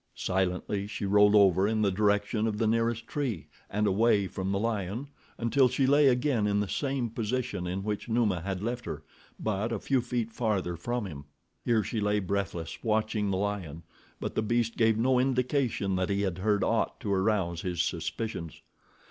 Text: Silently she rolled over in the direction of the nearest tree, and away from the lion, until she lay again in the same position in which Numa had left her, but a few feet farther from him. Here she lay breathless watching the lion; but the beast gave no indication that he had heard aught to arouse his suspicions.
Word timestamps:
Silently 0.15 0.87
she 0.87 1.05
rolled 1.05 1.35
over 1.35 1.67
in 1.67 1.83
the 1.83 1.91
direction 1.91 2.47
of 2.47 2.57
the 2.57 2.65
nearest 2.65 3.05
tree, 3.05 3.45
and 3.69 3.85
away 3.85 4.25
from 4.27 4.51
the 4.51 4.57
lion, 4.57 5.07
until 5.37 5.69
she 5.69 5.85
lay 5.85 6.07
again 6.07 6.47
in 6.47 6.59
the 6.59 6.67
same 6.67 7.07
position 7.07 7.67
in 7.67 7.83
which 7.83 8.09
Numa 8.09 8.41
had 8.41 8.63
left 8.63 8.85
her, 8.85 9.03
but 9.39 9.71
a 9.71 9.77
few 9.77 10.01
feet 10.01 10.31
farther 10.31 10.75
from 10.75 11.05
him. 11.05 11.25
Here 11.63 11.83
she 11.83 12.01
lay 12.01 12.19
breathless 12.19 12.79
watching 12.83 13.29
the 13.29 13.37
lion; 13.37 13.83
but 14.19 14.33
the 14.33 14.41
beast 14.41 14.75
gave 14.75 14.97
no 14.97 15.19
indication 15.19 15.95
that 15.97 16.09
he 16.09 16.23
had 16.23 16.39
heard 16.39 16.63
aught 16.63 16.99
to 17.01 17.13
arouse 17.13 17.61
his 17.61 17.83
suspicions. 17.83 18.63